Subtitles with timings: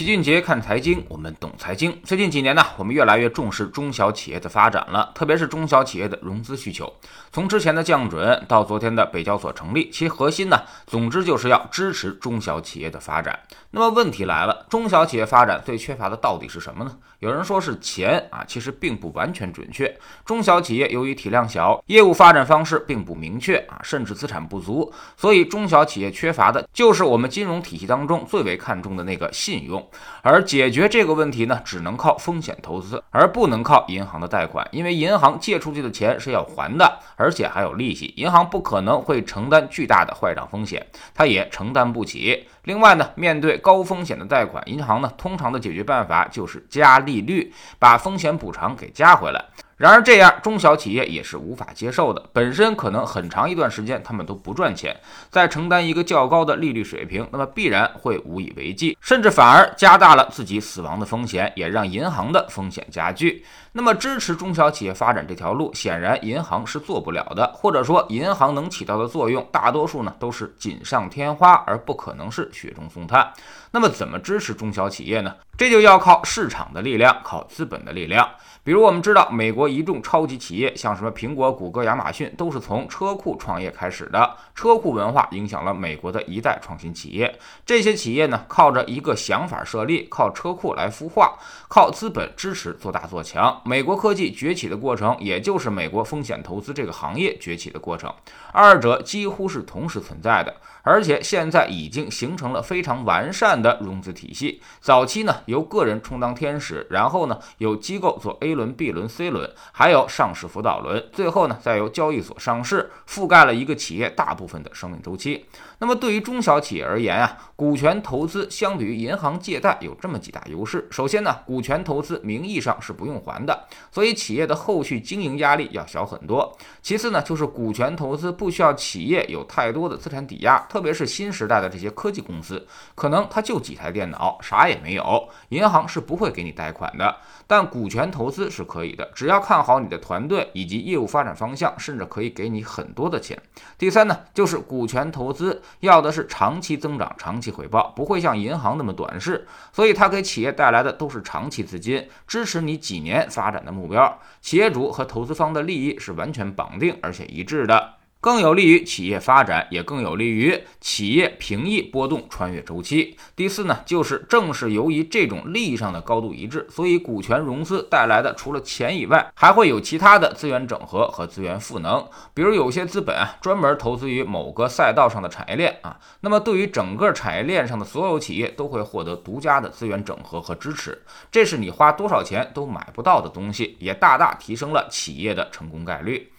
[0.00, 2.00] 齐俊杰看财经，我们懂财经。
[2.04, 6.90] 最近几年呢，我们越来越重视中小企业的发展了，特别是中小企业的融资需求。
[7.30, 13.38] 从之前的降准到昨天的北交所成立，其核心呢，总之就是要支持中小企业的发展。
[13.72, 16.96] 那么问题来了，中小企业发展最缺乏的到底是什么呢？
[17.18, 19.94] 有人说是钱啊，其实并不完全准确。
[20.24, 29.86] 中小企业由于体量小，业务发展方式并不明确啊，甚至资产不足，所以中小企业缺乏的就是我们金融体系当中最为看重的那个信用。
[30.22, 42.46] 而解决这个问题呢，只能靠风险投资，而不能靠银行的贷款，因为银行借出去的钱是要还的，而且还有利息，银行不可能会承担巨大的坏账风险，它也承担不起。
[42.64, 49.44] 另外呢，面对高风险的贷款，银行呢通常的解决办法就是加利率，把风险补偿给加回来。
[49.80, 52.22] 然而，这样中小企业也是无法接受的。
[52.34, 54.94] 本身可能很长一段时间他们都不赚钱，
[55.30, 63.42] 再承担一个较高的利率水平，那么必然会无以为继，甚至反而加大了自己死亡的风险，也让银行的风险加剧。
[63.72, 73.32] 那么，支持中小企业发展这条路，显然银行是做不了的，或者说银行能起到的作用，大多数呢都是锦上添花，而不可能是雪中送炭。
[73.70, 75.34] 那么，怎么支持中小企业呢？
[75.60, 78.26] 这就要靠市场的力量，靠资本的力量。
[78.64, 84.36] 比如，我们知道美国一众超级企业，像什么苹果、谷歌、亚马逊，都是从车库创业开始的。
[84.54, 87.38] 车库文化影响了美国的一代创新企业。
[87.66, 91.38] 这些企业呢，靠着一个想法设立，靠车库来孵化，
[91.68, 93.60] 靠资本支持做大做强。
[93.66, 98.10] 美国科技崛起的过程，也就是美国风险投资这个行业崛起的过程，
[98.54, 100.56] 二者几乎是同时存在的。
[100.82, 104.62] 而且现在已经形成了非常完善的融资体系。
[104.80, 115.46] 早期呢，由个人充当天使，然后呢，有机构做 A 轮、B 轮、C 轮，还有上市辅导轮，最后呢，再由交易所上市，覆盖了一个企业大部分的生命周期。
[115.80, 120.86] 那么对于中小企业而言啊，股权投资相比于银行借贷有这么几大优势。
[120.90, 126.56] 首先呢，股权投资名义上是不用还的，所以企业的后续经营压力要小很多。
[126.82, 130.66] 其次呢，就是股权投资不需要企业有太多的资产抵押。
[130.68, 137.16] 特别是新时代的这些科技公司，可能它就几台电脑，啥也没有，银行是不会给你贷款的。
[137.46, 143.36] 但股权投资是可以的，只要看好你的团队以及业务发展方向，甚至可以给你很多的钱。
[143.76, 154.20] 第三呢，就是股权投资要的是长期增长、长期回报，不会像银行那么短视，所以它给企业带来的都是长期资金，支持你几年发展的目标。
[154.40, 157.94] 企业主和投资方的利益是完全绑定而且一致的。
[158.20, 163.16] 更有利于企业发展，也更有利于企业平抑波动、穿越周期。
[163.34, 172.06] 第四呢，就是正是由于这种利益上的高度一致，所以股权融资带来的除了钱以外，还会有其他的资源整合和资源赋能。
[172.34, 186.30] 比如有些资本啊，专门投资于某个赛道上的产业链啊，那么对于整个产业链上的所有企业都会获得独家的资源整合和支持，这是你花多少钱都买不到的东西，也大大提升了企业的成功概率。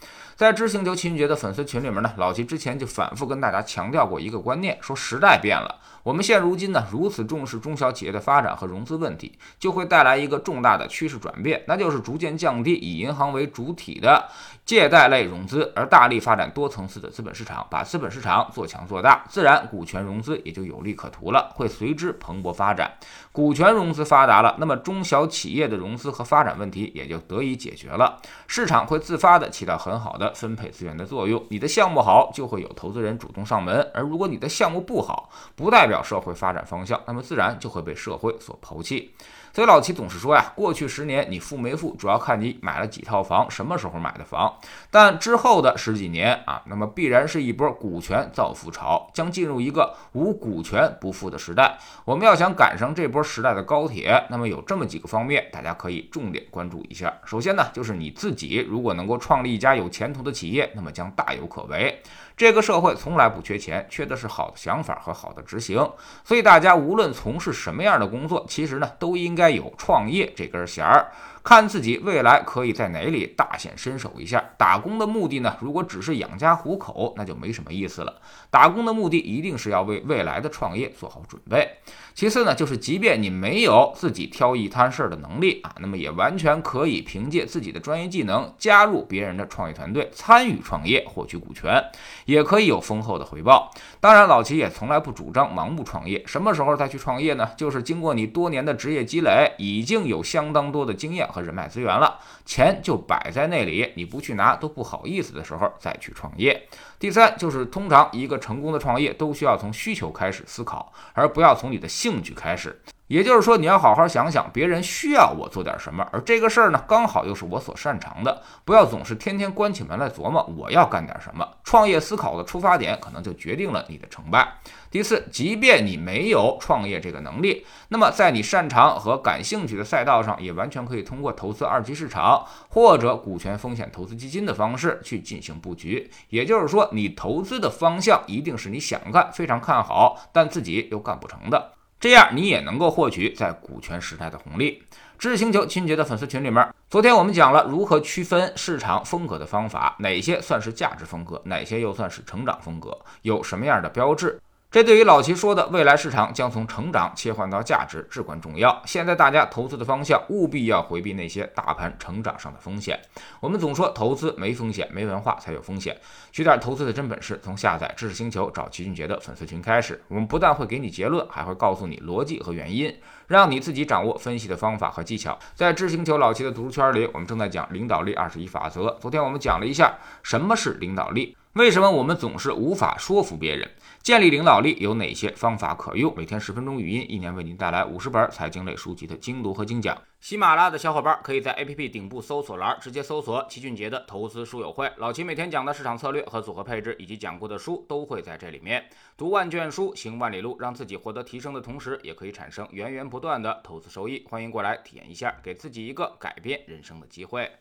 [0.41, 14.28] 在知行球秦俊杰的粉丝群里面呢，老齐之前就反复跟大家强调过一个观念，说时代变了，我们现如今呢如此重视中小企业的发展和融资问题，就会带来一个重大的趋势转变，那就是逐渐降低以银行为主体的
[14.66, 22.91] 借贷类融资，而大力发展多层次的资本市场，把资本市场做强做大，自然股权融资也就有利可图了，会随之蓬勃发展。
[23.31, 30.31] 股权融资发达了，那么中小企业的融资和发展问题也就得以解决了，市场会自发的起到很好的。
[30.34, 39.14] 分配资源的作用，你的项目好，就会有投资人主动上门；而如果你的项目不好，不代表社会发展方向，那么自然就会被社会所抛弃。
[39.53, 44.53] 所以老齐总是说呀，过去十年你富没富，主要看你买了几套房，什么时候买的房。
[44.90, 51.78] 但之后的十几年啊，那么必然是一波股权造富潮，将进入一个无股权不富的时代。
[52.06, 57.14] 我们要想赶上这波时代的高铁，那么有这么几个方面，大家可以重点关注一下。
[57.25, 62.02] 首先呢，就是你自己如果能够创立一家有前途的企业，那么将大有可为。
[62.38, 65.78] 这个社会从来不缺钱，缺的是好的想法和好的执行。
[66.24, 71.12] 所以大家无论从事什么样的工作，其实呢都应该有创业这根弦儿。
[71.43, 74.43] 看自己未来可以在哪里大显身手一下。
[74.58, 78.22] 打工的目的呢，如果只是养家糊口，那就没什么意思了。
[78.49, 81.78] 打工的目的一定是要为未来的创业做好准备。
[82.14, 91.82] 其次呢，就是即便你没有自己挑一摊事儿的能力啊，那么也完全可以凭借自己的专业技能加入别人的创业团队，参与创业，获取股权，
[92.26, 93.72] 也可以有丰厚的回报。
[93.99, 96.22] 当然，老齐也从来不主张盲目创业。
[96.26, 97.49] 什么时候再去创业呢？
[97.55, 101.28] 就是经过你多年的职业积累，已经有相当多的经验。
[101.32, 106.68] 和人脉资源了，钱就摆在那里，你不去拿都不好意思的时候再去创业。
[107.00, 112.80] 第三就是通常一个成功的创业都需要从需求开始思考，而不要从你的兴趣开始。
[113.11, 118.41] 也就是说，你要好好想想，别人需要我做点什么，而这个事儿呢，刚好又是我所擅长的。
[118.63, 121.46] 不要总是天天关起门来琢磨我要干点什么。
[121.61, 124.53] 创业思考的出发点，可能就决定了你的成败。
[124.90, 136.09] 第四，即便你没有创业这个能力，那么在你擅长和感兴趣的赛道上，也完全可以通过投资二级市场或者股权风险投资基金的方式去进行布局。
[136.29, 144.82] 也就是说，你投资的方向一定是你想干、非常看好，但自己又干不成的，这样你也能够获取在股权时代的红利。
[145.20, 154.42] 知识星球秦杰的粉丝群里面，昨天我们讲了如何区分市场风格的方法，哪些算是价值风格，哪些又算是成长风格，有什么样的标志。
[154.72, 158.82] 这对于老齐说的未来市场将从成长切换到价值至关重要。
[158.85, 162.97] 现在大家投资的方向务必要回避那些大盘成长上的风险。
[163.41, 165.97] 我们总说投资没风险，没文化才有风险。
[166.32, 170.02] 学点投资的真本事，从下载知识星球找齐俊杰的粉丝群开始。
[170.08, 172.97] 我们不但会给你结论，还会告诉你逻辑和原因，
[173.28, 175.38] 让你自己掌握分析的方法和技巧。
[175.53, 178.97] 在知识星球老齐的读书圈里，我们正在讲领导力二十一法则。
[179.02, 181.35] 昨天我们讲了一下什么是领导力。
[181.56, 183.70] 为什么我们总是无法说服别人？
[184.02, 186.16] 建立领导力有哪些方法可用？
[186.16, 190.02] 每天十分钟语音，一年为您带来五十本财经类书籍的精读和精讲。
[190.22, 194.90] 喜马拉雅的小伙伴可以在 APP 顶部搜索栏直接搜索齐俊杰的投资书友会。
[194.96, 198.86] 老齐每天讲的市场策略和组合配置，以及讲过的书都会在这里面。
[199.18, 204.26] 读万卷书，行万里路，让自己获得提升的同时，也可以产生源源不断的投资收益。
[204.30, 207.52] 欢迎过来体验一下，给自己一个改变人生的机会。